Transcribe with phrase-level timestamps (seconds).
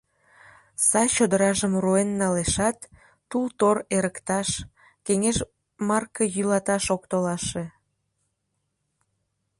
[0.87, 2.77] Сай чодыражым руэн налешат,
[3.29, 4.49] тул-тор эрыкташ,
[5.05, 5.37] кеҥеж
[5.87, 7.63] марке йӱлаташ ок толаше.